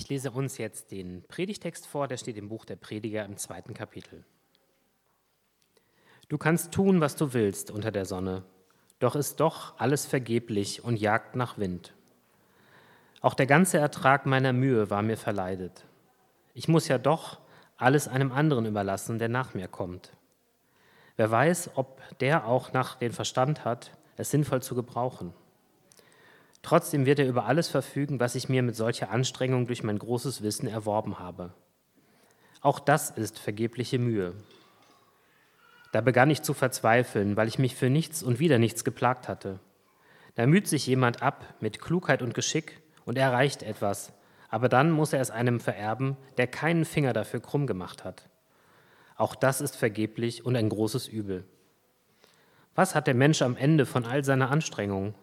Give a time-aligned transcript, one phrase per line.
[0.00, 3.74] Ich lese uns jetzt den Predigtext vor, der steht im Buch der Prediger im zweiten
[3.74, 4.24] Kapitel.
[6.30, 8.42] Du kannst tun, was du willst unter der Sonne,
[8.98, 11.92] doch ist doch alles vergeblich und jagt nach Wind.
[13.20, 15.84] Auch der ganze Ertrag meiner Mühe war mir verleidet.
[16.54, 17.38] Ich muss ja doch
[17.76, 20.12] alles einem anderen überlassen, der nach mir kommt.
[21.16, 25.34] Wer weiß, ob der auch nach den Verstand hat, es sinnvoll zu gebrauchen.
[26.62, 30.42] Trotzdem wird er über alles verfügen, was ich mir mit solcher Anstrengung durch mein großes
[30.42, 31.52] Wissen erworben habe.
[32.60, 34.34] Auch das ist vergebliche Mühe.
[35.92, 39.58] Da begann ich zu verzweifeln, weil ich mich für nichts und wieder nichts geplagt hatte.
[40.34, 44.12] Da müht sich jemand ab mit Klugheit und Geschick und erreicht etwas,
[44.50, 48.28] aber dann muss er es einem vererben, der keinen Finger dafür krumm gemacht hat.
[49.16, 51.44] Auch das ist vergeblich und ein großes Übel.
[52.74, 55.14] Was hat der Mensch am Ende von all seiner Anstrengung?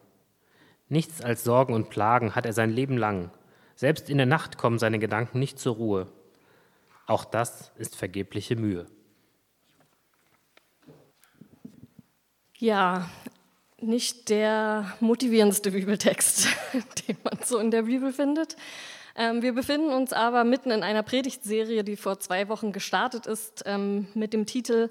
[0.90, 3.32] Nichts als Sorgen und Plagen hat er sein Leben lang.
[3.76, 6.07] Selbst in der Nacht kommen seine Gedanken nicht zur Ruhe.
[7.05, 8.85] Auch das ist vergebliche Mühe.
[12.58, 13.10] Ja,
[13.80, 16.48] nicht der motivierendste Bibeltext,
[17.08, 18.55] den man so in der Bibel findet.
[19.15, 23.63] Ähm, wir befinden uns aber mitten in einer Predigtserie, die vor zwei Wochen gestartet ist,
[23.65, 24.90] ähm, mit dem Titel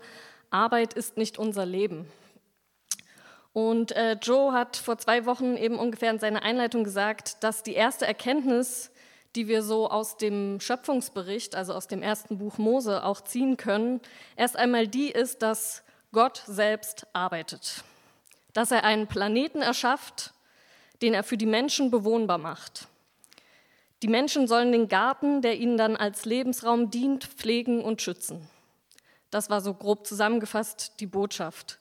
[0.50, 2.06] Arbeit ist nicht unser Leben.
[3.56, 7.72] Und äh, Joe hat vor zwei Wochen eben ungefähr in seiner Einleitung gesagt, dass die
[7.72, 8.90] erste Erkenntnis,
[9.34, 14.02] die wir so aus dem Schöpfungsbericht, also aus dem ersten Buch Mose auch ziehen können,
[14.36, 17.82] erst einmal die ist, dass Gott selbst arbeitet.
[18.52, 20.34] Dass er einen Planeten erschafft,
[21.00, 22.88] den er für die Menschen bewohnbar macht.
[24.02, 28.50] Die Menschen sollen den Garten, der ihnen dann als Lebensraum dient, pflegen und schützen.
[29.30, 31.78] Das war so grob zusammengefasst die Botschaft.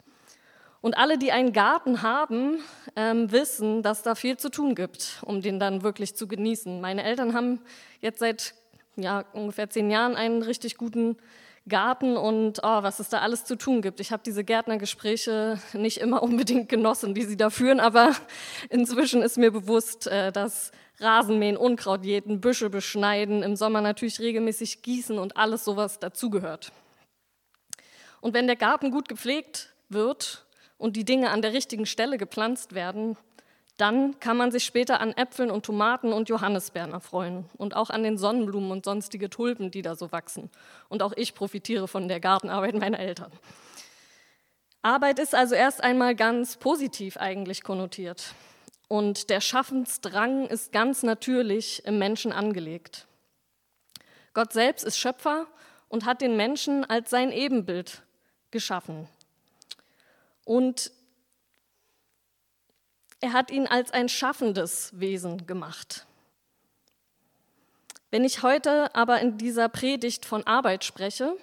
[0.85, 2.59] Und alle, die einen Garten haben,
[2.95, 6.79] ähm, wissen, dass da viel zu tun gibt, um den dann wirklich zu genießen.
[6.79, 7.59] Meine Eltern haben
[8.01, 8.53] jetzt seit
[8.95, 11.17] ja, ungefähr zehn Jahren einen richtig guten
[11.67, 13.99] Garten und oh, was es da alles zu tun gibt.
[13.99, 18.15] Ich habe diese Gärtnergespräche nicht immer unbedingt genossen, die sie da führen, aber
[18.69, 24.83] inzwischen ist mir bewusst, äh, dass Rasenmähen, Unkraut jäten, Büsche beschneiden, im Sommer natürlich regelmäßig
[24.83, 26.71] gießen und alles sowas dazugehört.
[28.21, 30.44] Und wenn der Garten gut gepflegt wird
[30.77, 33.17] und die Dinge an der richtigen Stelle gepflanzt werden,
[33.77, 38.03] dann kann man sich später an Äpfeln und Tomaten und Johannisbeeren erfreuen und auch an
[38.03, 40.49] den Sonnenblumen und sonstige Tulpen, die da so wachsen.
[40.87, 43.31] Und auch ich profitiere von der Gartenarbeit meiner Eltern.
[44.81, 48.33] Arbeit ist also erst einmal ganz positiv eigentlich konnotiert.
[48.87, 53.07] Und der Schaffensdrang ist ganz natürlich im Menschen angelegt.
[54.33, 55.47] Gott selbst ist Schöpfer
[55.89, 58.03] und hat den Menschen als sein Ebenbild
[58.51, 59.09] geschaffen.
[60.45, 60.91] Und
[63.19, 66.05] er hat ihn als ein schaffendes Wesen gemacht.
[68.11, 71.35] Wenn ich heute aber in dieser Predigt von Arbeit spreche,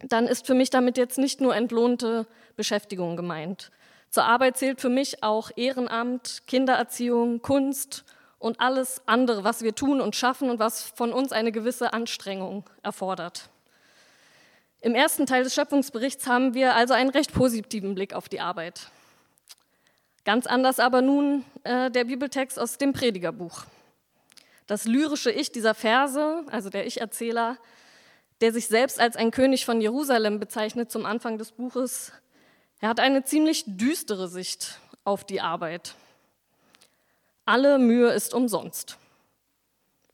[0.00, 3.70] dann ist für mich damit jetzt nicht nur entlohnte Beschäftigung gemeint.
[4.08, 8.04] Zur Arbeit zählt für mich auch Ehrenamt, Kindererziehung, Kunst
[8.38, 12.68] und alles andere, was wir tun und schaffen und was von uns eine gewisse Anstrengung
[12.82, 13.50] erfordert.
[14.82, 18.90] Im ersten Teil des Schöpfungsberichts haben wir also einen recht positiven Blick auf die Arbeit.
[20.24, 23.64] Ganz anders aber nun äh, der Bibeltext aus dem Predigerbuch.
[24.66, 27.58] Das lyrische Ich dieser Verse, also der Ich-Erzähler,
[28.40, 32.12] der sich selbst als ein König von Jerusalem bezeichnet zum Anfang des Buches,
[32.80, 35.94] er hat eine ziemlich düstere Sicht auf die Arbeit.
[37.44, 38.96] Alle Mühe ist umsonst.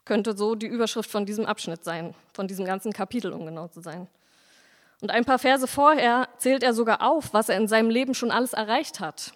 [0.04, 3.80] Könnte so die Überschrift von diesem Abschnitt sein, von diesem ganzen Kapitel, um genau zu
[3.80, 4.08] sein.
[5.02, 8.30] Und ein paar Verse vorher zählt er sogar auf, was er in seinem Leben schon
[8.30, 9.32] alles erreicht hat.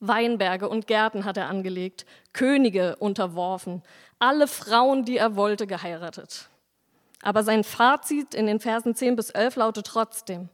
[0.00, 3.82] Weinberge und Gärten hat er angelegt, Könige unterworfen,
[4.18, 6.48] alle Frauen, die er wollte, geheiratet.
[7.22, 10.48] Aber sein Fazit in den Versen 10 bis 11 lautet trotzdem,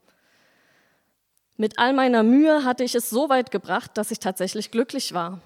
[1.61, 5.41] mit all meiner Mühe hatte ich es so weit gebracht, dass ich tatsächlich glücklich war.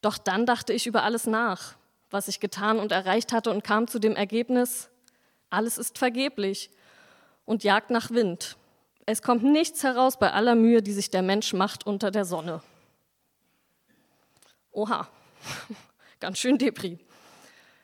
[0.00, 1.74] Doch dann dachte ich über alles nach,
[2.10, 4.88] was ich getan und erreicht hatte und kam zu dem Ergebnis,
[5.50, 6.70] alles ist vergeblich
[7.44, 8.56] und jagt nach Wind.
[9.06, 12.62] Es kommt nichts heraus bei aller Mühe, die sich der Mensch macht unter der Sonne.
[14.70, 15.08] Oha,
[16.20, 16.98] ganz schön Depri.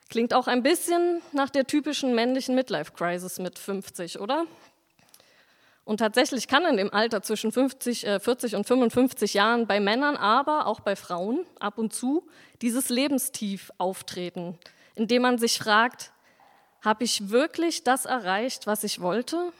[0.08, 4.46] Klingt auch ein bisschen nach der typischen männlichen Midlife-Crisis mit 50, oder?
[5.84, 10.16] Und tatsächlich kann in dem Alter zwischen 50, äh, 40 und 55 Jahren bei Männern,
[10.16, 12.26] aber auch bei Frauen ab und zu
[12.60, 14.58] dieses Lebenstief auftreten,
[14.94, 16.12] indem man sich fragt,
[16.80, 19.52] habe ich wirklich das erreicht, was ich wollte?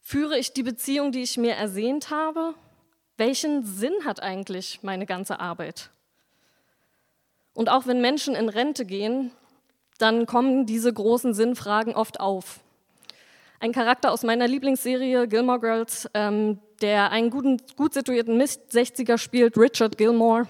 [0.00, 2.54] Führe ich die Beziehung, die ich mir ersehnt habe?
[3.16, 5.90] Welchen Sinn hat eigentlich meine ganze Arbeit?
[7.52, 9.32] Und auch wenn Menschen in Rente gehen,
[9.98, 12.60] dann kommen diese großen Sinnfragen oft auf.
[13.60, 19.58] Ein Charakter aus meiner Lieblingsserie Gilmore Girls, ähm, der einen guten, gut situierten Mist-60er spielt,
[19.58, 20.46] Richard Gilmore,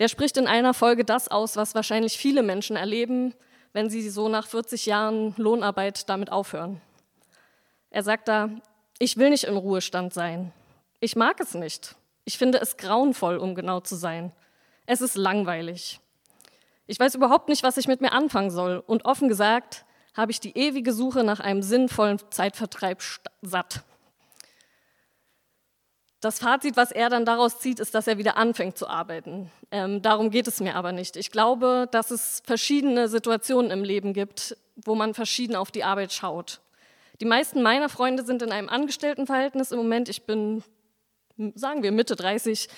[0.00, 3.34] der spricht in einer Folge das aus, was wahrscheinlich viele Menschen erleben,
[3.74, 6.80] wenn sie so nach 40 Jahren Lohnarbeit damit aufhören.
[7.90, 8.48] Er sagt da,
[8.98, 10.52] ich will nicht im Ruhestand sein.
[11.00, 11.96] Ich mag es nicht.
[12.24, 14.32] Ich finde es grauenvoll, um genau zu sein.
[14.86, 16.00] Es ist langweilig.
[16.86, 18.82] Ich weiß überhaupt nicht, was ich mit mir anfangen soll.
[18.86, 19.84] Und offen gesagt,
[20.14, 23.02] habe ich die ewige Suche nach einem sinnvollen Zeitvertreib
[23.42, 23.82] satt.
[26.24, 29.50] Das Fazit, was er dann daraus zieht, ist, dass er wieder anfängt zu arbeiten.
[29.70, 31.16] Ähm, darum geht es mir aber nicht.
[31.16, 36.14] Ich glaube, dass es verschiedene Situationen im Leben gibt, wo man verschieden auf die Arbeit
[36.14, 36.62] schaut.
[37.20, 40.08] Die meisten meiner Freunde sind in einem Angestelltenverhältnis im Moment.
[40.08, 40.64] Ich bin,
[41.56, 42.68] sagen wir, Mitte 30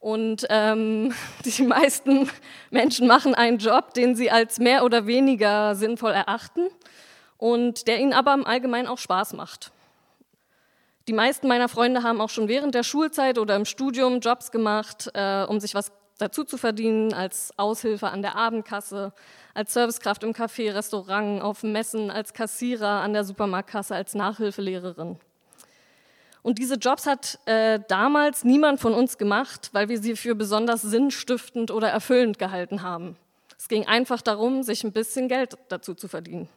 [0.00, 1.12] und ähm,
[1.44, 2.30] die meisten
[2.70, 6.68] Menschen machen einen Job, den sie als mehr oder weniger sinnvoll erachten
[7.36, 9.73] und der ihnen aber im Allgemeinen auch Spaß macht.
[11.06, 15.10] Die meisten meiner Freunde haben auch schon während der Schulzeit oder im Studium Jobs gemacht,
[15.12, 19.12] äh, um sich was dazu zu verdienen, als Aushilfe an der Abendkasse,
[19.52, 25.18] als Servicekraft im Café, Restaurant, auf Messen, als Kassierer an der Supermarktkasse, als Nachhilfelehrerin.
[26.42, 30.82] Und diese Jobs hat äh, damals niemand von uns gemacht, weil wir sie für besonders
[30.82, 33.16] sinnstiftend oder erfüllend gehalten haben.
[33.58, 36.48] Es ging einfach darum, sich ein bisschen Geld dazu zu verdienen.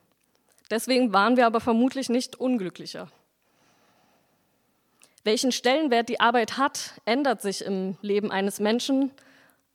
[0.69, 3.07] Deswegen waren wir aber vermutlich nicht unglücklicher.
[5.27, 9.11] Welchen Stellenwert die Arbeit hat, ändert sich im Leben eines Menschen,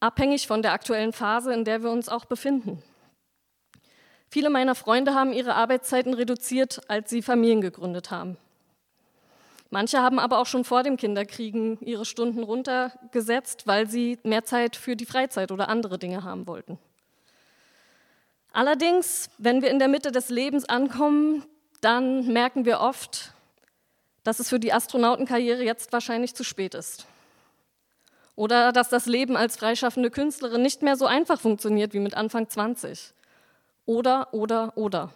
[0.00, 2.82] abhängig von der aktuellen Phase, in der wir uns auch befinden.
[4.30, 8.38] Viele meiner Freunde haben ihre Arbeitszeiten reduziert, als sie Familien gegründet haben.
[9.68, 14.74] Manche haben aber auch schon vor dem Kinderkriegen ihre Stunden runtergesetzt, weil sie mehr Zeit
[14.74, 16.78] für die Freizeit oder andere Dinge haben wollten.
[18.54, 21.44] Allerdings, wenn wir in der Mitte des Lebens ankommen,
[21.82, 23.31] dann merken wir oft,
[24.24, 27.06] dass es für die Astronautenkarriere jetzt wahrscheinlich zu spät ist.
[28.34, 32.48] Oder dass das Leben als freischaffende Künstlerin nicht mehr so einfach funktioniert wie mit Anfang
[32.48, 33.12] 20.
[33.84, 35.12] Oder, oder, oder.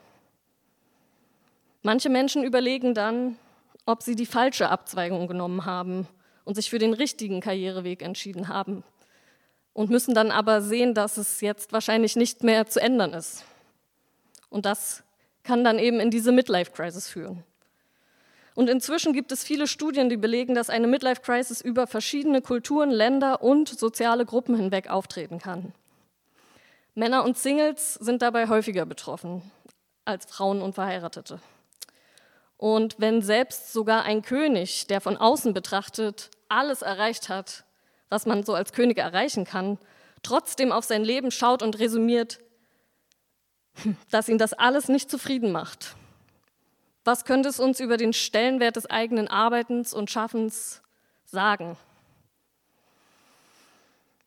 [1.82, 3.38] Manche Menschen überlegen dann,
[3.86, 6.08] ob sie die falsche Abzweigung genommen haben
[6.44, 8.82] und sich für den richtigen Karriereweg entschieden haben
[9.72, 13.44] und müssen dann aber sehen, dass es jetzt wahrscheinlich nicht mehr zu ändern ist.
[14.48, 15.04] Und das
[15.42, 17.44] kann dann eben in diese Midlife-Crisis führen.
[18.56, 23.42] Und inzwischen gibt es viele Studien, die belegen, dass eine Midlife-Crisis über verschiedene Kulturen, Länder
[23.42, 25.74] und soziale Gruppen hinweg auftreten kann.
[26.94, 29.42] Männer und Singles sind dabei häufiger betroffen
[30.06, 31.38] als Frauen und Verheiratete.
[32.56, 37.64] Und wenn selbst sogar ein König, der von außen betrachtet alles erreicht hat,
[38.08, 39.76] was man so als König erreichen kann,
[40.22, 42.40] trotzdem auf sein Leben schaut und resümiert,
[44.10, 45.94] dass ihn das alles nicht zufrieden macht,
[47.06, 50.82] was könnte es uns über den Stellenwert des eigenen Arbeitens und Schaffens
[51.24, 51.76] sagen?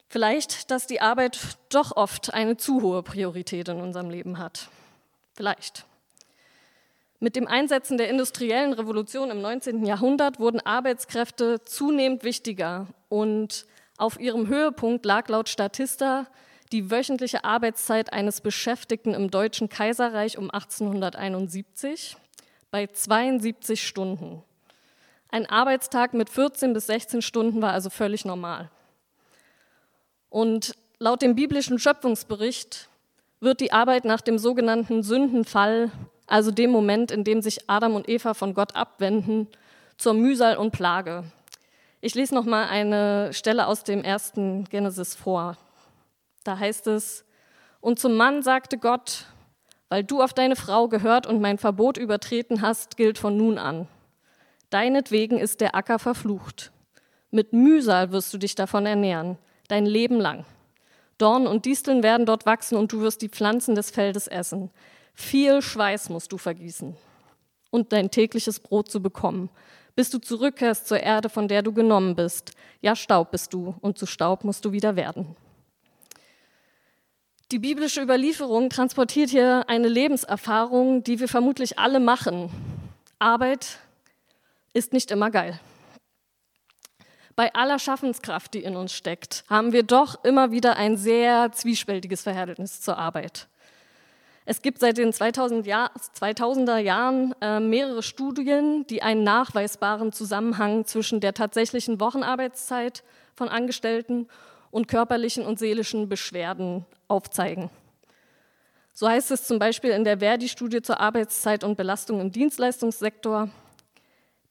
[0.08, 4.70] Vielleicht, dass die Arbeit doch oft eine zu hohe Priorität in unserem Leben hat.
[5.36, 5.86] Vielleicht.
[7.20, 9.86] Mit dem Einsetzen der industriellen Revolution im 19.
[9.86, 13.66] Jahrhundert wurden Arbeitskräfte zunehmend wichtiger und
[13.98, 16.28] auf ihrem Höhepunkt lag laut Statista
[16.72, 22.16] die wöchentliche Arbeitszeit eines Beschäftigten im Deutschen Kaiserreich um 1871
[22.72, 24.44] bei 72 Stunden.
[25.30, 28.70] Ein Arbeitstag mit 14 bis 16 Stunden war also völlig normal.
[30.30, 32.90] Und laut dem biblischen Schöpfungsbericht
[33.40, 35.92] wird die Arbeit nach dem sogenannten Sündenfall,
[36.28, 39.48] also dem Moment, in dem sich Adam und Eva von Gott abwenden,
[39.98, 41.24] zur Mühsal und Plage.
[42.02, 45.58] Ich lese noch mal eine Stelle aus dem ersten Genesis vor.
[46.44, 47.26] Da heißt es:
[47.82, 49.26] Und zum Mann sagte Gott:
[49.90, 53.88] weil du auf deine Frau gehört und mein Verbot übertreten hast, gilt von nun an.
[54.70, 56.72] Deinetwegen ist der Acker verflucht.
[57.32, 60.46] Mit Mühsal wirst du dich davon ernähren, dein Leben lang.
[61.18, 64.72] Dornen und Disteln werden dort wachsen und du wirst die Pflanzen des Feldes essen.
[65.14, 66.96] Viel Schweiß musst du vergießen
[67.72, 69.50] und dein tägliches Brot zu bekommen,
[69.96, 72.52] bis du zurückkehrst zur Erde, von der du genommen bist.
[72.82, 75.36] Ja, Staub bist du und zu Staub musst du wieder werden.
[77.52, 82.52] Die biblische Überlieferung transportiert hier eine Lebenserfahrung, die wir vermutlich alle machen.
[83.18, 83.80] Arbeit
[84.74, 85.60] ist nicht immer geil.
[87.36, 92.22] Bei aller Schaffenskraft, die in uns steckt, haben wir doch immer wieder ein sehr zwiespältiges
[92.22, 93.48] Verhältnis zur Arbeit.
[94.46, 100.86] Es gibt seit den 2000 Jahr, 2000er Jahren äh, mehrere Studien, die einen nachweisbaren Zusammenhang
[100.86, 103.04] zwischen der tatsächlichen Wochenarbeitszeit
[103.34, 104.28] von Angestellten
[104.72, 107.70] und körperlichen und seelischen Beschwerden aufzeigen.
[108.94, 113.50] So heißt es zum Beispiel in der Verdi-Studie zur Arbeitszeit und Belastung im Dienstleistungssektor.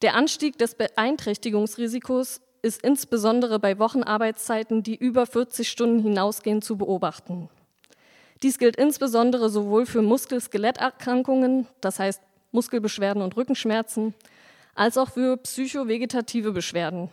[0.01, 7.49] Der Anstieg des Beeinträchtigungsrisikos ist insbesondere bei Wochenarbeitszeiten, die über 40 Stunden hinausgehen, zu beobachten.
[8.41, 12.21] Dies gilt insbesondere sowohl für Muskel-Skeletterkrankungen, das heißt
[12.51, 14.13] Muskelbeschwerden und Rückenschmerzen,
[14.75, 17.09] als auch für psychovegetative Beschwerden.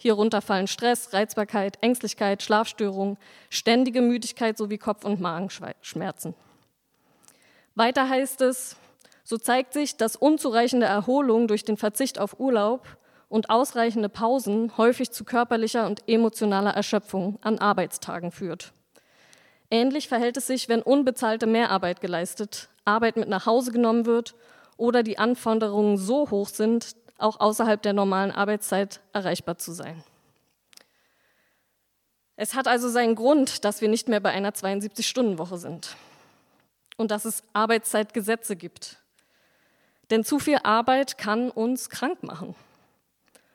[0.00, 3.18] Hierunter fallen Stress, Reizbarkeit, Ängstlichkeit, Schlafstörungen,
[3.50, 6.34] ständige Müdigkeit sowie Kopf- und Magenschmerzen.
[7.74, 8.76] Weiter heißt es,
[9.24, 12.86] so zeigt sich, dass unzureichende Erholung durch den Verzicht auf Urlaub
[13.28, 18.72] und ausreichende Pausen häufig zu körperlicher und emotionaler Erschöpfung an Arbeitstagen führt.
[19.70, 24.34] Ähnlich verhält es sich, wenn unbezahlte Mehrarbeit geleistet, Arbeit mit nach Hause genommen wird
[24.76, 30.02] oder die Anforderungen so hoch sind, auch außerhalb der normalen Arbeitszeit erreichbar zu sein.
[32.36, 35.96] Es hat also seinen Grund, dass wir nicht mehr bei einer 72-Stunden-Woche sind
[36.96, 38.98] und dass es Arbeitszeitgesetze gibt.
[40.10, 42.54] Denn zu viel Arbeit kann uns krank machen.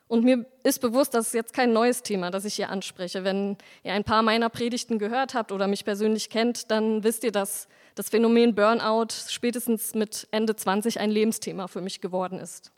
[0.08, 3.24] Und mir ist bewusst, das ist jetzt kein neues Thema, das ich hier anspreche.
[3.24, 7.32] Wenn ihr ein paar meiner Predigten gehört habt oder mich persönlich kennt, dann wisst ihr,
[7.32, 12.72] dass das Phänomen Burnout spätestens mit Ende 20 ein Lebensthema für mich geworden ist.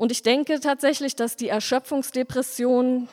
[0.00, 3.06] Und ich denke tatsächlich, dass die Erschöpfungsdepression,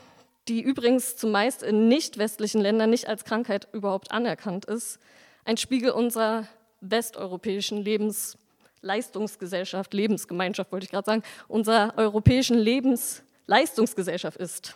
[0.47, 4.97] die übrigens zumeist in nicht westlichen Ländern nicht als Krankheit überhaupt anerkannt ist,
[5.43, 6.47] ein Spiegel unserer
[6.79, 8.37] westeuropäischen Lebens
[8.79, 14.73] Leistungsgesellschaft, Lebensgemeinschaft wollte ich gerade sagen, unserer europäischen Lebensleistungsgesellschaft ist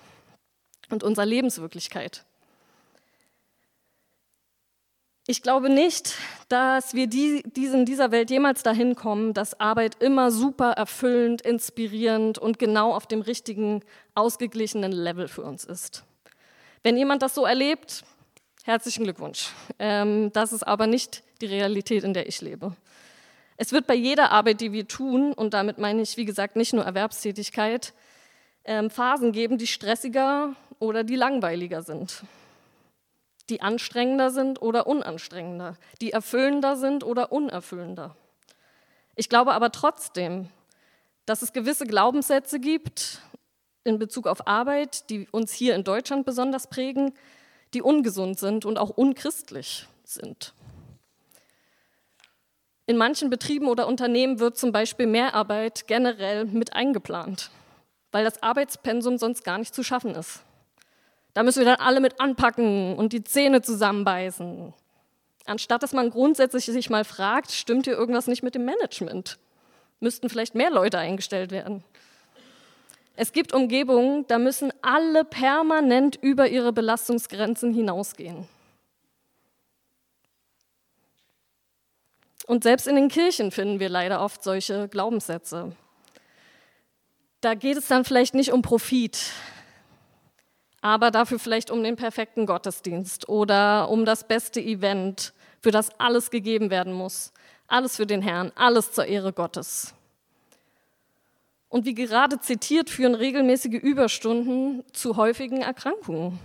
[0.90, 2.26] und unserer Lebenswirklichkeit.
[5.28, 6.16] Ich glaube nicht,
[6.50, 12.40] dass wir die, in dieser Welt jemals dahin kommen, dass Arbeit immer super erfüllend, inspirierend
[12.40, 13.84] und genau auf dem richtigen,
[14.16, 16.04] ausgeglichenen Level für uns ist.
[16.82, 18.04] Wenn jemand das so erlebt,
[18.64, 19.52] herzlichen Glückwunsch.
[19.78, 22.76] Ähm, das ist aber nicht die Realität, in der ich lebe.
[23.58, 26.74] Es wird bei jeder Arbeit, die wir tun, und damit meine ich, wie gesagt, nicht
[26.74, 27.94] nur Erwerbstätigkeit,
[28.66, 32.24] ähm, Phasen geben, die stressiger oder die langweiliger sind,
[33.52, 38.16] die anstrengender sind oder unanstrengender, die erfüllender sind oder unerfüllender.
[39.16, 40.50] Ich glaube aber trotzdem,
[41.26, 43.20] dass es gewisse Glaubenssätze gibt
[43.84, 47.14] in Bezug auf Arbeit, die uns hier in Deutschland besonders prägen,
[47.74, 50.54] die ungesund sind und auch unchristlich sind.
[52.86, 57.52] In manchen Betrieben oder Unternehmen wird zum Beispiel Mehrarbeit generell mit eingeplant,
[58.12, 60.42] weil das Arbeitspensum sonst gar nicht zu schaffen ist.
[61.34, 64.74] Da müssen wir dann alle mit anpacken und die Zähne zusammenbeißen.
[65.46, 69.40] Anstatt dass man grundsätzlich sich mal fragt, stimmt hier irgendwas nicht mit dem Management?
[70.00, 71.84] Müssten vielleicht mehr Leute eingestellt werden?
[73.16, 78.48] Es gibt Umgebungen, da müssen alle permanent über ihre Belastungsgrenzen hinausgehen.
[82.48, 85.76] Und selbst in den Kirchen finden wir leider oft solche Glaubenssätze.
[87.42, 89.32] Da geht es dann vielleicht nicht um Profit,
[90.82, 96.32] aber dafür vielleicht um den perfekten Gottesdienst oder um das beste Event, für das alles
[96.32, 97.32] gegeben werden muss.
[97.68, 99.94] Alles für den Herrn, alles zur Ehre Gottes.
[101.70, 106.40] Und wie gerade zitiert, führen regelmäßige Überstunden zu häufigen Erkrankungen.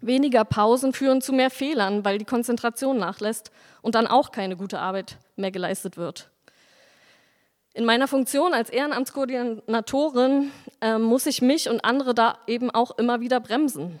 [0.00, 3.50] Weniger Pausen führen zu mehr Fehlern, weil die Konzentration nachlässt
[3.82, 6.30] und dann auch keine gute Arbeit mehr geleistet wird.
[7.72, 10.50] In meiner Funktion als Ehrenamtskoordinatorin
[10.80, 14.00] äh, muss ich mich und andere da eben auch immer wieder bremsen.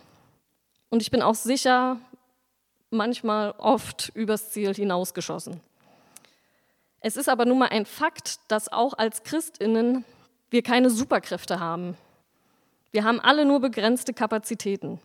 [0.88, 1.98] Und ich bin auch sicher
[2.90, 5.60] manchmal oft übers Ziel hinausgeschossen.
[7.00, 10.04] Es ist aber nun mal ein Fakt, dass auch als Christinnen
[10.50, 11.96] wir keine Superkräfte haben.
[12.90, 15.00] Wir haben alle nur begrenzte Kapazitäten.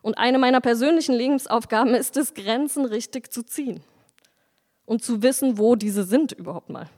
[0.00, 3.82] Und eine meiner persönlichen Lebensaufgaben ist es, Grenzen richtig zu ziehen
[4.86, 6.88] und zu wissen, wo diese sind überhaupt mal.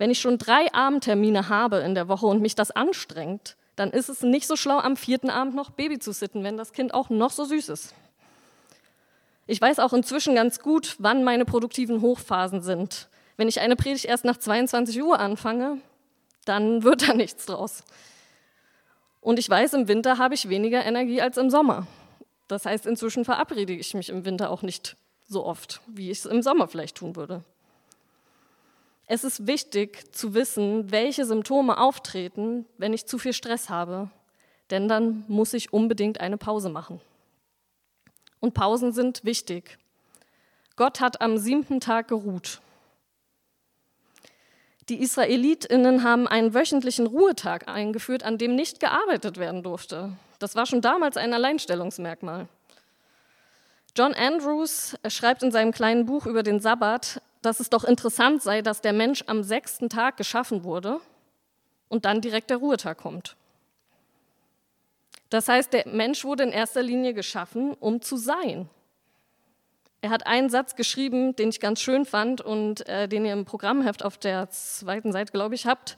[0.00, 4.08] Wenn ich schon drei Abendtermine habe in der Woche und mich das anstrengt, dann ist
[4.08, 7.10] es nicht so schlau, am vierten Abend noch Baby zu sitten, wenn das Kind auch
[7.10, 7.94] noch so süß ist.
[9.46, 13.10] Ich weiß auch inzwischen ganz gut, wann meine produktiven Hochphasen sind.
[13.36, 15.82] Wenn ich eine Predigt erst nach 22 Uhr anfange,
[16.46, 17.84] dann wird da nichts draus.
[19.20, 21.86] Und ich weiß, im Winter habe ich weniger Energie als im Sommer.
[22.48, 24.96] Das heißt, inzwischen verabrede ich mich im Winter auch nicht
[25.28, 27.44] so oft, wie ich es im Sommer vielleicht tun würde.
[29.12, 34.08] Es ist wichtig zu wissen, welche Symptome auftreten, wenn ich zu viel Stress habe,
[34.70, 37.00] denn dann muss ich unbedingt eine Pause machen.
[38.38, 39.78] Und Pausen sind wichtig.
[40.76, 42.60] Gott hat am siebten Tag geruht.
[44.88, 50.12] Die Israelitinnen haben einen wöchentlichen Ruhetag eingeführt, an dem nicht gearbeitet werden durfte.
[50.38, 52.46] Das war schon damals ein Alleinstellungsmerkmal.
[53.96, 58.62] John Andrews schreibt in seinem kleinen Buch über den Sabbat, dass es doch interessant sei,
[58.62, 61.00] dass der Mensch am sechsten Tag geschaffen wurde
[61.88, 63.36] und dann direkt der Ruhetag kommt.
[65.30, 68.68] Das heißt, der Mensch wurde in erster Linie geschaffen, um zu sein.
[70.02, 73.44] Er hat einen Satz geschrieben, den ich ganz schön fand und äh, den ihr im
[73.44, 75.96] Programmheft auf der zweiten Seite, glaube ich, habt,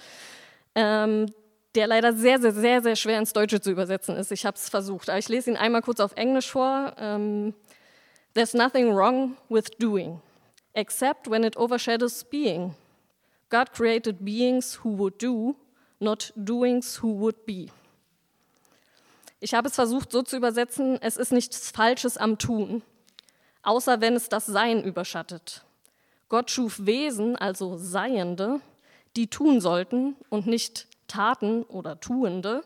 [0.74, 1.26] ähm,
[1.74, 4.32] der leider sehr, sehr, sehr, sehr schwer ins Deutsche zu übersetzen ist.
[4.32, 6.94] Ich habe es versucht, aber ich lese ihn einmal kurz auf Englisch vor.
[6.98, 7.54] Ähm,
[8.34, 10.20] There's nothing wrong with doing,
[10.74, 12.74] except when it overshadows being.
[13.48, 15.56] God created beings who would do,
[16.00, 17.70] not doings who would be.
[19.40, 22.82] Ich habe es versucht so zu übersetzen, es ist nichts Falsches am Tun,
[23.62, 25.64] außer wenn es das Sein überschattet.
[26.28, 28.60] Gott schuf Wesen, also Seiende,
[29.16, 32.64] die tun sollten und nicht Taten oder Tuende,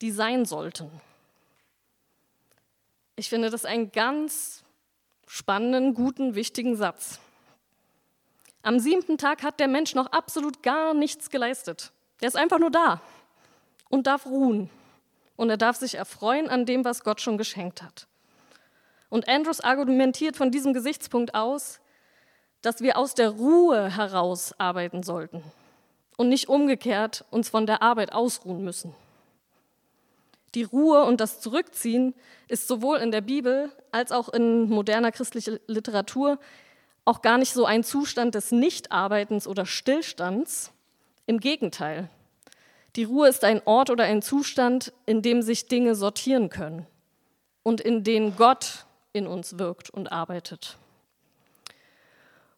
[0.00, 0.90] die sein sollten.
[3.16, 4.64] Ich finde das einen ganz
[5.26, 7.20] spannenden, guten, wichtigen Satz.
[8.62, 11.92] Am siebten Tag hat der Mensch noch absolut gar nichts geleistet.
[12.20, 13.00] Der ist einfach nur da
[13.88, 14.70] und darf ruhen
[15.36, 18.06] und er darf sich erfreuen an dem, was Gott schon geschenkt hat.
[19.10, 21.80] Und Andrews argumentiert von diesem Gesichtspunkt aus,
[22.62, 25.42] dass wir aus der Ruhe heraus arbeiten sollten
[26.16, 28.94] und nicht umgekehrt uns von der Arbeit ausruhen müssen.
[30.54, 32.14] Die Ruhe und das Zurückziehen
[32.46, 36.38] ist sowohl in der Bibel als auch in moderner christlicher Literatur
[37.04, 40.72] auch gar nicht so ein Zustand des Nichtarbeitens oder Stillstands.
[41.26, 42.08] Im Gegenteil,
[42.96, 46.86] die Ruhe ist ein Ort oder ein Zustand, in dem sich Dinge sortieren können
[47.62, 50.76] und in denen Gott in uns wirkt und arbeitet.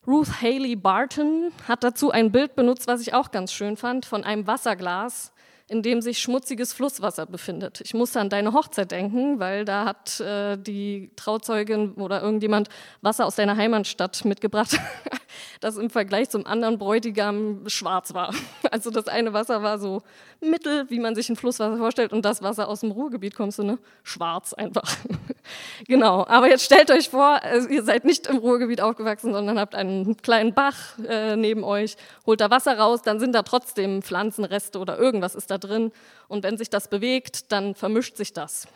[0.06, 4.22] Ruth Haley Barton hat dazu ein Bild benutzt, was ich auch ganz schön fand, von
[4.22, 5.32] einem Wasserglas,
[5.66, 7.80] in dem sich schmutziges Flusswasser befindet.
[7.80, 12.68] Ich musste an deine Hochzeit denken, weil da hat äh, die Trauzeugin oder irgendjemand
[13.00, 14.78] Wasser aus deiner Heimatstadt mitgebracht,
[15.60, 18.34] das im Vergleich zum anderen Bräutigam schwarz war.
[18.70, 20.02] Also das eine Wasser war so
[20.40, 23.62] mittel, wie man sich ein Flusswasser vorstellt, und das Wasser aus dem Ruhrgebiet kommst du,
[23.62, 23.78] ne?
[24.02, 24.96] Schwarz einfach.
[25.86, 26.26] genau.
[26.26, 30.16] Aber jetzt stellt euch vor, also ihr seid nicht im Ruhrgebiet aufgewachsen, sondern habt einen
[30.16, 34.98] kleinen Bach äh, neben euch, holt da Wasser raus, dann sind da trotzdem Pflanzenreste oder
[34.98, 35.92] irgendwas ist da drin.
[36.28, 38.68] Und wenn sich das bewegt, dann vermischt sich das.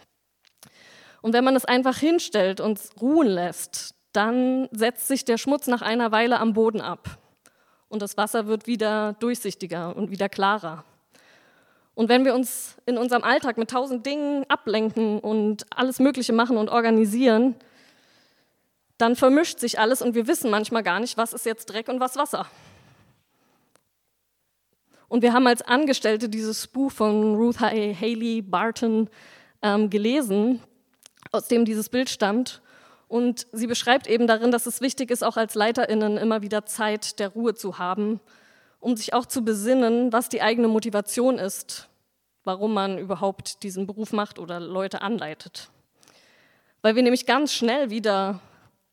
[1.20, 5.82] Und wenn man es einfach hinstellt und ruhen lässt, dann setzt sich der Schmutz nach
[5.82, 7.18] einer Weile am Boden ab
[7.88, 10.84] und das Wasser wird wieder durchsichtiger und wieder klarer.
[11.94, 16.56] Und wenn wir uns in unserem Alltag mit tausend Dingen ablenken und alles Mögliche machen
[16.56, 17.56] und organisieren,
[18.98, 21.98] dann vermischt sich alles und wir wissen manchmal gar nicht, was ist jetzt Dreck und
[21.98, 22.46] was Wasser.
[25.08, 29.08] Und wir haben als Angestellte dieses Buch von Ruth Haley Barton
[29.62, 30.60] ähm, gelesen,
[31.32, 32.62] aus dem dieses Bild stammt.
[33.08, 37.18] Und sie beschreibt eben darin, dass es wichtig ist, auch als Leiterinnen immer wieder Zeit
[37.18, 38.20] der Ruhe zu haben,
[38.80, 41.88] um sich auch zu besinnen, was die eigene Motivation ist,
[42.44, 45.70] warum man überhaupt diesen Beruf macht oder Leute anleitet.
[46.82, 48.40] Weil wir nämlich ganz schnell wieder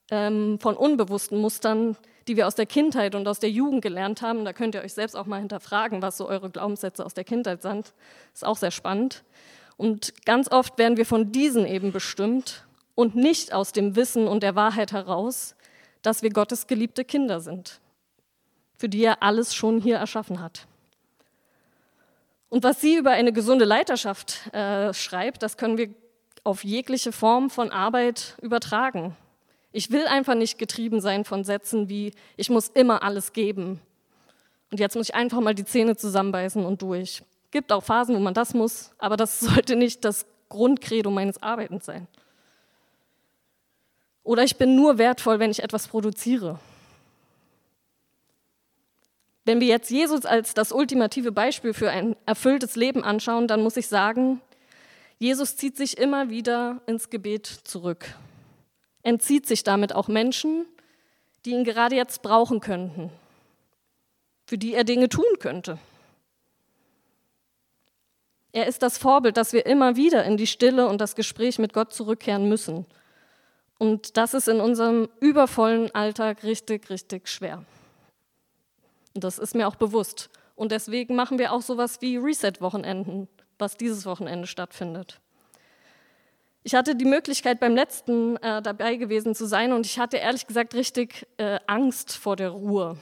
[0.09, 1.97] ähm, von unbewussten Mustern,
[2.27, 4.93] die wir aus der Kindheit und aus der Jugend gelernt haben, da könnt ihr euch
[4.93, 7.93] selbst auch mal hinterfragen, was so eure Glaubenssätze aus der Kindheit sind,
[8.33, 9.23] ist auch sehr spannend.
[9.77, 14.41] Und ganz oft werden wir von diesen eben bestimmt und nicht aus dem Wissen und
[14.41, 15.55] der Wahrheit heraus,
[16.01, 17.79] dass wir Gottes geliebte Kinder sind,
[18.77, 20.67] für die er alles schon hier erschaffen hat.
[22.49, 25.89] Und was sie über eine gesunde Leiterschaft äh, schreibt, das können wir
[26.43, 29.15] auf jegliche Form von Arbeit übertragen.
[29.75, 33.81] Ich will einfach nicht getrieben sein von Sätzen wie, ich muss immer alles geben.
[34.71, 37.23] Und jetzt muss ich einfach mal die Zähne zusammenbeißen und durch.
[37.51, 41.83] Gibt auch Phasen, wo man das muss, aber das sollte nicht das Grundcredo meines Arbeitens
[41.83, 42.07] sein.
[44.23, 46.57] Oder ich bin nur wertvoll, wenn ich etwas produziere.
[49.43, 53.75] Wenn wir jetzt Jesus als das ultimative Beispiel für ein erfülltes Leben anschauen, dann muss
[53.75, 54.39] ich sagen,
[55.19, 58.15] Jesus zieht sich immer wieder ins Gebet zurück,
[59.05, 60.65] entzieht sich damit auch Menschen,
[61.45, 63.09] die ihn gerade jetzt brauchen könnten,
[64.45, 65.77] für die er Dinge tun könnte.
[68.51, 71.71] Er ist das Vorbild, dass wir immer wieder in die Stille und das Gespräch mit
[71.73, 72.85] Gott zurückkehren müssen
[73.77, 77.65] und das ist in unserem übervollen Alltag richtig, richtig schwer.
[79.13, 80.29] Und das ist mir auch bewusst.
[80.55, 83.27] Und deswegen machen wir auch sowas wie Reset-Wochenenden,
[83.59, 85.19] was dieses Wochenende stattfindet.
[86.67, 90.47] Ich hatte die Möglichkeit, beim letzten äh, dabei gewesen zu sein und ich hatte ehrlich
[90.47, 92.97] gesagt richtig äh, Angst vor der Ruhe.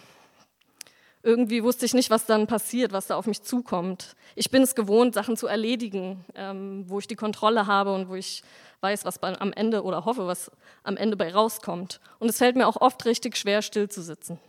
[1.21, 4.17] Irgendwie wusste ich nicht, was dann passiert, was da auf mich zukommt.
[4.35, 8.15] Ich bin es gewohnt, Sachen zu erledigen, ähm, wo ich die Kontrolle habe und wo
[8.15, 8.43] ich
[8.81, 10.51] weiß, was am Ende oder hoffe, was
[10.83, 12.01] am Ende bei rauskommt.
[12.19, 14.39] Und es fällt mir auch oft richtig schwer, still zu sitzen.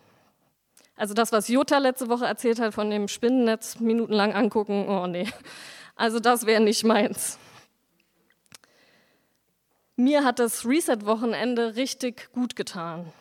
[0.96, 5.28] Also das, was Jutta letzte Woche erzählt hat von dem Spinnennetz minutenlang angucken, oh nee,
[5.94, 7.38] also das wäre nicht meins.
[9.96, 13.12] Mir hat das Reset-Wochenende richtig gut getan,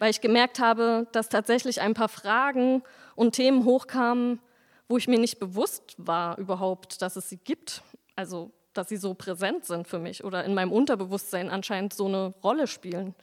[0.00, 2.82] weil ich gemerkt habe, dass tatsächlich ein paar Fragen
[3.14, 4.40] und Themen hochkamen,
[4.88, 7.82] wo ich mir nicht bewusst war überhaupt, dass es sie gibt.
[8.16, 12.34] Also, dass sie so präsent sind für mich oder in meinem Unterbewusstsein anscheinend so eine
[12.42, 13.14] Rolle spielen.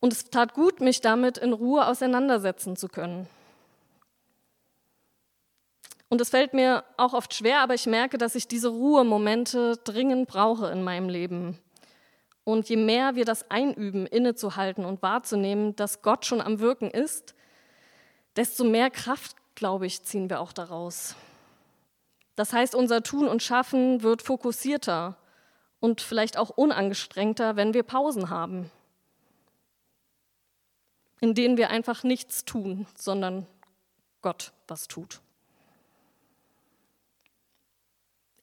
[0.00, 3.26] Und es tat gut, mich damit in Ruhe auseinandersetzen zu können.
[6.12, 10.28] Und es fällt mir auch oft schwer, aber ich merke, dass ich diese Ruhemomente dringend
[10.28, 11.58] brauche in meinem Leben.
[12.44, 17.34] Und je mehr wir das einüben, innezuhalten und wahrzunehmen, dass Gott schon am Wirken ist,
[18.36, 21.16] desto mehr Kraft, glaube ich, ziehen wir auch daraus.
[22.36, 25.16] Das heißt, unser Tun und Schaffen wird fokussierter
[25.80, 28.70] und vielleicht auch unangestrengter, wenn wir Pausen haben
[31.22, 33.46] in denen wir einfach nichts tun, sondern
[34.22, 35.20] Gott was tut.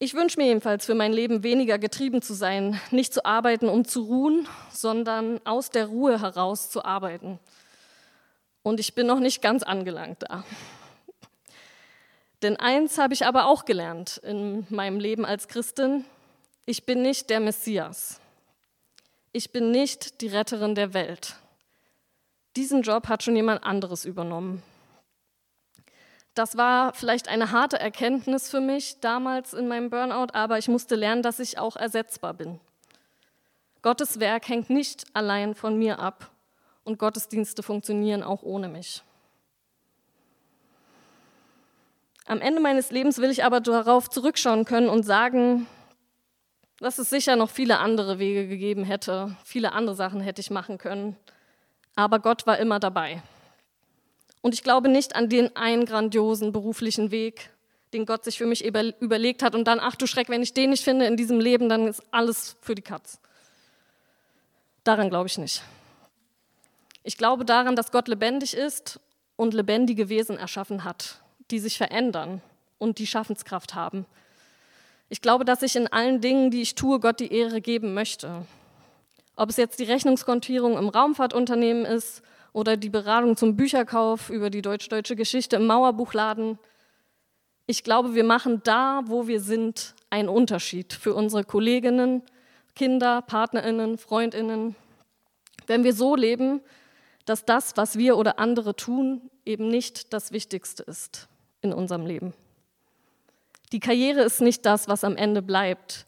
[0.01, 3.83] Ich wünsche mir jedenfalls für mein Leben weniger getrieben zu sein, nicht zu arbeiten, um
[3.83, 7.37] zu ruhen, sondern aus der Ruhe heraus zu arbeiten.
[8.63, 10.45] Und ich bin noch nicht ganz angelangt da.
[12.41, 16.05] Denn eins habe ich aber auch gelernt in meinem Leben als Christin,
[16.65, 18.21] ich bin nicht der Messias.
[19.33, 21.35] Ich bin nicht die Retterin der Welt.
[22.55, 24.63] Diesen Job hat schon jemand anderes übernommen.
[26.35, 30.95] Das war vielleicht eine harte Erkenntnis für mich damals in meinem Burnout, aber ich musste
[30.95, 32.59] lernen, dass ich auch ersetzbar bin.
[33.81, 36.31] Gottes Werk hängt nicht allein von mir ab
[36.83, 39.03] und Gottesdienste funktionieren auch ohne mich.
[42.25, 45.65] Am Ende meines Lebens will ich aber darauf zurückschauen können und sagen,
[46.79, 50.77] dass es sicher noch viele andere Wege gegeben hätte, viele andere Sachen hätte ich machen
[50.77, 51.17] können
[51.99, 53.21] aber Gott war immer dabei.
[54.41, 57.49] Und ich glaube nicht an den einen grandiosen beruflichen Weg,
[57.93, 60.69] den Gott sich für mich überlegt hat und dann, ach du Schreck, wenn ich den
[60.69, 63.19] nicht finde in diesem Leben, dann ist alles für die Katz.
[64.83, 65.63] Daran glaube ich nicht.
[67.03, 68.99] Ich glaube daran, dass Gott lebendig ist
[69.35, 72.41] und lebendige Wesen erschaffen hat, die sich verändern
[72.77, 74.05] und die Schaffenskraft haben.
[75.09, 78.45] Ich glaube, dass ich in allen Dingen, die ich tue, Gott die Ehre geben möchte.
[79.35, 82.21] Ob es jetzt die Rechnungskontierung im Raumfahrtunternehmen ist
[82.53, 86.57] oder die Beratung zum Bücherkauf über die deutsch-deutsche Geschichte im Mauerbuchladen.
[87.65, 92.23] Ich glaube, wir machen da, wo wir sind, einen Unterschied für unsere Kolleginnen,
[92.75, 94.75] Kinder, Partnerinnen, Freundinnen.
[95.67, 96.61] Wenn wir so leben,
[97.25, 101.27] dass das, was wir oder andere tun, eben nicht das Wichtigste ist
[101.61, 102.33] in unserem Leben.
[103.71, 106.07] Die Karriere ist nicht das, was am Ende bleibt.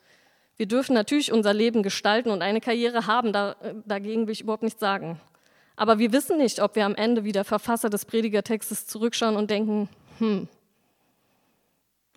[0.58, 4.64] Wir dürfen natürlich unser Leben gestalten und eine Karriere haben, da, dagegen will ich überhaupt
[4.64, 5.20] nichts sagen.
[5.76, 9.50] Aber wir wissen nicht, ob wir am Ende wie der Verfasser des Predigertextes zurückschauen und
[9.50, 10.48] denken, hm,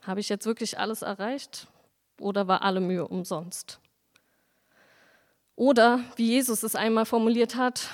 [0.02, 1.66] habe ich jetzt wirklich alles erreicht
[2.20, 3.80] oder war alle Mühe umsonst?
[5.56, 7.90] Oder wie Jesus es einmal formuliert hat,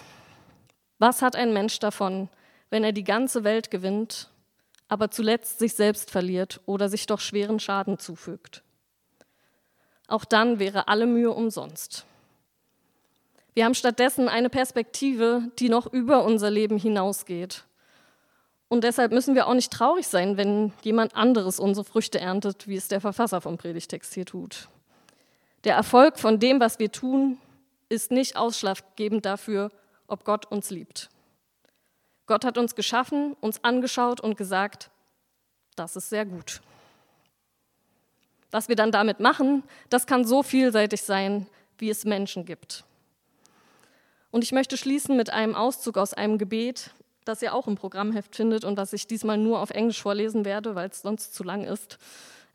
[0.98, 2.28] was hat ein Mensch davon,
[2.70, 4.30] wenn er die ganze Welt gewinnt,
[4.88, 8.62] aber zuletzt sich selbst verliert oder sich doch schweren Schaden zufügt?
[10.08, 12.04] Auch dann wäre alle Mühe umsonst.
[13.60, 17.64] Wir haben stattdessen eine Perspektive, die noch über unser Leben hinausgeht.
[18.68, 22.76] Und deshalb müssen wir auch nicht traurig sein, wenn jemand anderes unsere Früchte erntet, wie
[22.76, 24.70] es der Verfasser vom Predigtext hier tut.
[25.64, 27.36] Der Erfolg von dem, was wir tun,
[27.90, 29.70] ist nicht ausschlaggebend dafür,
[30.06, 31.10] ob Gott uns liebt.
[32.24, 34.88] Gott hat uns geschaffen, uns angeschaut und gesagt,
[35.76, 36.62] das ist sehr gut.
[38.50, 41.46] Was wir dann damit machen, das kann so vielseitig sein,
[41.76, 42.84] wie es Menschen gibt.
[44.30, 46.90] Und ich möchte schließen mit einem Auszug aus einem Gebet,
[47.24, 50.74] das ihr auch im Programmheft findet und das ich diesmal nur auf Englisch vorlesen werde,
[50.74, 51.98] weil es sonst zu lang ist.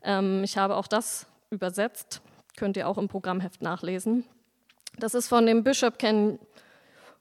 [0.02, 2.20] Ähm, ich habe auch das übersetzt,
[2.56, 4.24] könnt ihr auch im Programmheft nachlesen.
[4.98, 6.38] Das ist von dem Bishop Ken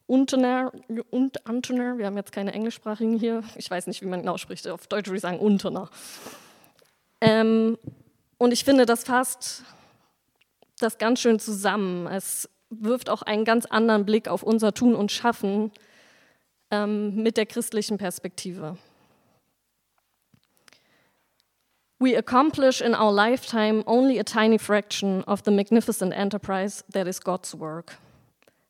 [0.08, 0.72] Unterner,
[1.10, 4.68] und Unterner, wir haben jetzt keine englischsprachigen hier, ich weiß nicht, wie man genau spricht,
[4.68, 5.90] auf Deutsch würde ich sagen Unterner.
[7.22, 7.78] Ähm,
[8.38, 9.64] und ich finde, das fasst
[10.80, 12.08] das ganz schön zusammen.
[12.08, 15.72] Es wirft auch einen ganz anderen Blick auf unser Tun und Schaffen
[16.72, 18.78] ähm, mit der christlichen Perspektive.
[22.00, 27.20] We accomplish in our lifetime only a tiny fraction of the magnificent enterprise that is
[27.20, 27.98] God's work.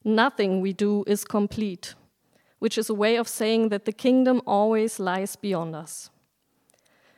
[0.03, 1.95] Nothing we do is complete,
[2.60, 6.12] which is a way of saying that the kingdom always lies beyond us.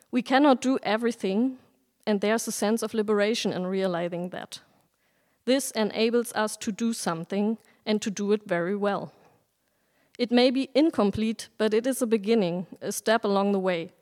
[0.10, 1.58] We cannot do everything,
[2.06, 4.62] and there's a sense of liberation in realizing that.
[5.48, 9.14] This enables us to do something and to do it very well.
[10.20, 13.94] It may be incomplete, but it is a beginning, a step along the way,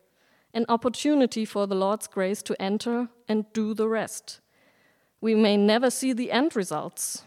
[0.56, 4.42] an opportunity for the Lord's grace to enter and do the rest.
[5.22, 7.24] We may never see the end results,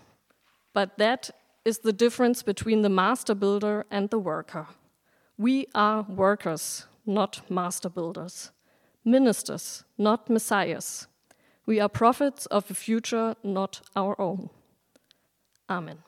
[0.72, 1.30] but that
[1.64, 4.66] is the difference between the master builder and the worker.
[5.36, 8.50] We are workers, not master builders,
[9.04, 11.07] ministers, not messiahs.
[11.68, 14.48] We are prophets of a future not our own.
[15.68, 15.98] Amen.